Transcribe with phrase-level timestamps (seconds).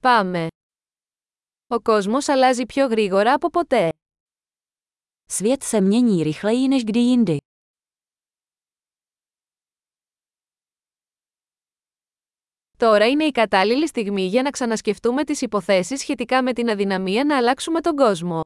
[0.00, 0.46] Πάμε.
[1.66, 3.88] Ο κόσμος αλλάζει πιο γρήγορα από ποτέ.
[5.30, 7.36] Svět se mění rychleji než kdy jindy.
[12.76, 17.36] Τώρα είναι η κατάλληλη στιγμή για να ξανασκεφτούμε τις υποθέσεις σχετικά με την αδυναμία να
[17.36, 18.40] αλλάξουμε τον κόσμο.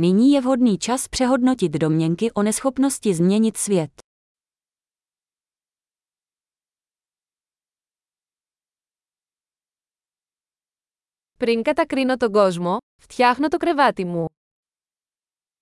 [0.00, 4.07] Nyní je vhodný čas přehodnotit domněnky o neschopnosti změnit svět.
[11.37, 14.25] Πριν κατακρίνω τον κόσμο, φτιάχνω το κρεβάτι μου.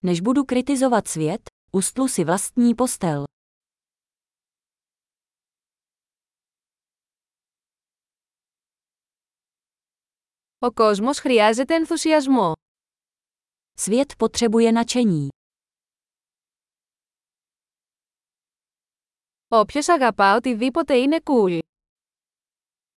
[0.03, 1.41] Než budu kritizovat svět,
[1.71, 3.23] ustlu si vlastní postel.
[10.59, 12.53] Ο κόσμος χρειάζεται ενθουσιασμό.
[13.77, 15.27] Svět potřebuje nadšení.
[19.47, 21.59] Όποιος αγαπά οτιδήποτε είναι cool.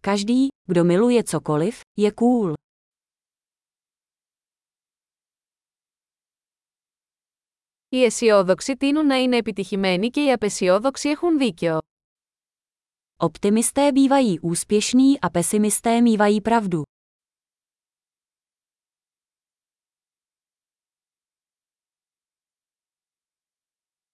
[0.01, 2.58] Každý, kdo miluje cokoliv, je cool.
[7.92, 11.78] Οι αισιόδοξοι τείνουν να είναι επιτυχημένοι και οι απεσιόδοξοι έχουν δίκιο.
[13.18, 16.82] Optimisté bývají úspěšní a pesimisté mývají pravdu.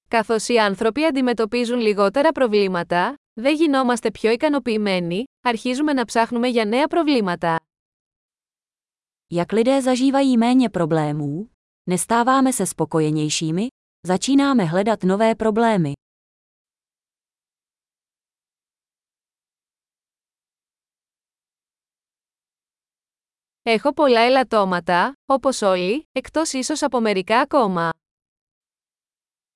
[0.07, 6.87] Καθώς οι άνθρωποι αντιμετωπίζουν λιγότερα προβλήματα, δεν γινόμαστε πιο ικανοποιημένοι, αρχίζουμε να ψάχνουμε για νέα
[6.87, 7.59] προβλήματα.
[9.33, 11.54] Jak lidé zažívají méně problémů,
[11.88, 13.68] nestáváme se spokojenějšími,
[14.06, 15.92] začínáme hledat nové problémy.
[23.62, 27.90] Έχω πολλά ελαττώματα, όπως όλοι, εκτός ίσως από μερικά ακόμα.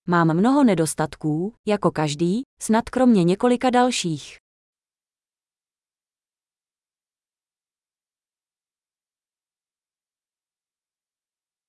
[0.06, 4.36] Mám mnoho nedostatků, jako každý, snad kromě několika dalších.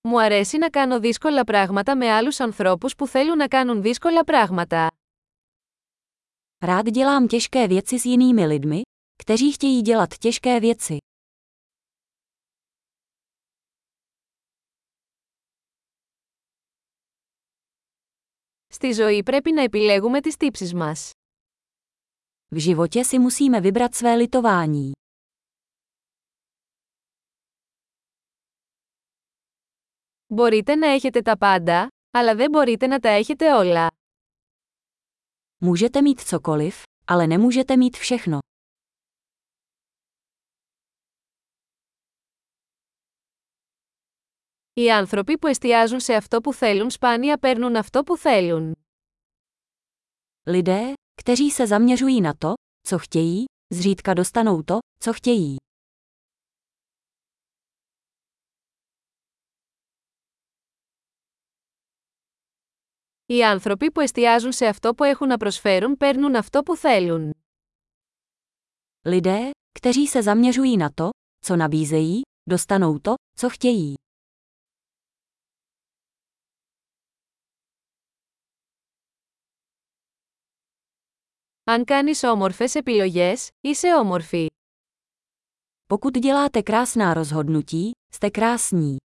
[0.07, 4.87] Μου αρέσει να κάνω δύσκολα πράγματα με άλλους ανθρώπους που θέλουν να κάνουν δύσκολα πράγματα.
[6.65, 8.81] Rád dělám těžké věci s jinými lidmi,
[9.15, 10.97] kteří chtějí dělat těžké věci.
[18.67, 21.09] Στη ζωή πρέπει να επιλέγουμε τις τύψεις μας.
[22.51, 24.91] V životě si musíme vybrat své litování.
[30.29, 33.87] Μπορείτε να έχετε τα πάντα, αλλά δεν μπορείτε να τα έχετε όλα.
[35.61, 38.39] Můžete mít cokoliv, ale nemůžete mít všechno.
[44.73, 48.75] Οι άνθρωποι που εστιάζουν σε αυτό που θέλουν σπάνια παίρνουν αυτό που θέλουν.
[50.47, 52.53] Lidé, kteří se zaměřují na to,
[52.87, 55.57] co chtějí, zřídka dostanou to, co chtějí.
[63.29, 67.33] Οι άνθρωποι που εστιάζουν σε αυτό που έχουν να προσφέρουν παίρνουν αυτό που θέλουν.
[69.07, 71.09] Lidé, kteří se zaměřují na to,
[71.45, 73.93] co nabízejí, dostanou to, co chtějí.
[81.67, 84.47] Αν κάνεις όμορφες επιλογές, είσαι όμορφη.
[85.87, 88.97] Pokud děláte krásná rozhodnutí, jste krásní.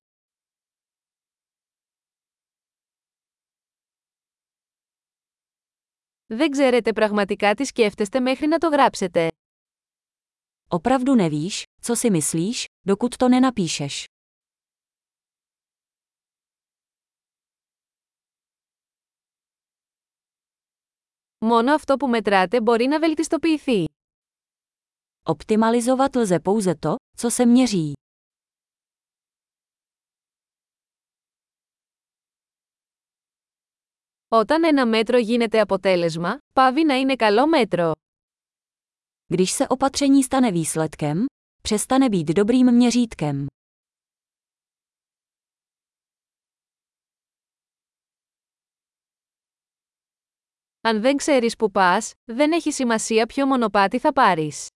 [6.34, 9.28] Δεν ξέρετε πραγματικά τι σκέφτεστε μέχρι να το γράψετε.
[10.68, 14.06] Opravdu nevíš, co si myslíš, dokud to nenapíšeš.
[21.38, 23.84] Μόνο αυτό που μετράτε μπορεί να βελτιστοποιηθεί.
[25.22, 27.92] Optimalizovat lze pouze to, co se měří.
[34.34, 37.92] Όταν ένα μέτρο γίνεται αποτέλεσμα, πάβει να είναι καλό μέτρο.
[39.26, 41.24] Když se opatření stane výsledkem,
[41.62, 43.46] přestane být dobrým měřítkem.
[50.82, 54.68] Αν δεν ξέρεις που πας, δεν έχει σημασία ποιο μονοπάτι θα πάρεις.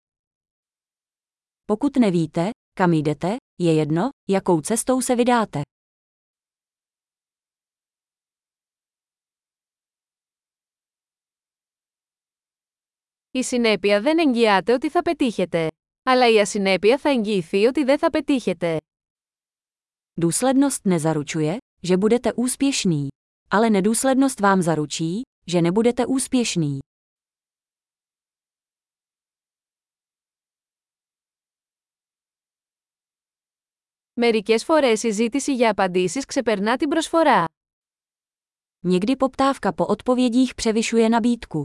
[1.64, 2.50] Pokud nevíte,
[2.80, 5.62] kam jdete, je jedno, jakou cestou se vydáte.
[13.30, 15.68] Η συνέπεια δεν εγγυάται ότι θα πετύχετε.
[16.02, 18.76] Αλλά η ασυνέπεια θα εγγυηθεί ότι δεν θα πετύχετε.
[20.20, 23.08] Důslednost nezaručuje, že budete úspěšný.
[23.50, 26.78] Ale nedůslednost vám zaručí, že nebudete úspěšný.
[34.16, 37.44] Μερικές φορές η ζήτηση για απαντήσεις ξεπερνά την προσφορά.
[38.86, 41.62] Někdy poptávka po odpovědích převyšuje nabídku.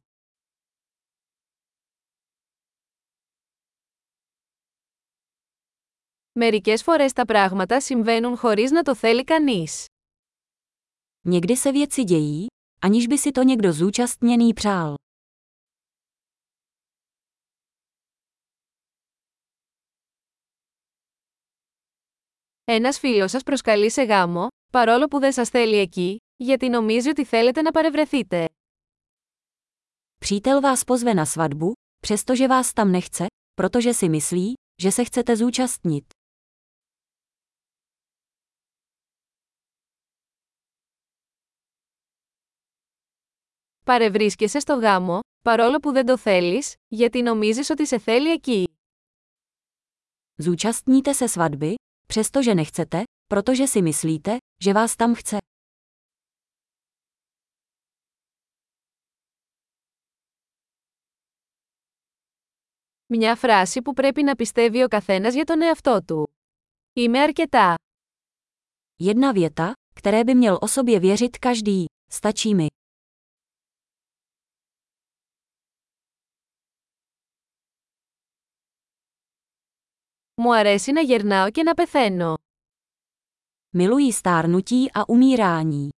[6.34, 9.86] Μερικές φορές τα πράγματα συμβαίνουν χωρίς να το θέλει κανείς.
[11.26, 12.48] Někdy se věci dějí,
[12.82, 14.94] aniž by si to někdo zúčastněný přál.
[22.72, 27.26] Ένας φίλος σας προσκαλεί σε γάμο, παρόλο που δεν σας θέλει εκεί, γιατί νομίζει ότι
[27.26, 28.46] θέλετε να παρευρεθείτε.
[30.26, 35.36] Přítel vás pozve na svatbu, přestože vás tam nechce, protože si myslí, že se chcete
[35.36, 36.06] zúčastnit.
[43.86, 48.68] Παρευρίσκεσαι στο γάμο, παρόλο που δεν το θέλεις, γιατί νομίζεις ότι σε θέλει εκεί.
[50.44, 51.74] Zúčastníte se svatby,
[52.08, 55.38] přestože nechcete, protože si myslíte, že vás tam chce.
[63.12, 66.30] Μια φράση που πρέπει να πιστεύει ο καθένας για τον εαυτό του.
[66.94, 67.76] Είμαι αρκετά.
[69.04, 71.86] Jedna věta, které by měl o sobě věřit každý.
[72.12, 72.68] Stačí mi.
[80.37, 82.35] Μου αρέσει να γερνάω και να πεθαίνω.
[83.79, 85.89] Miluji stárnutí a umírání.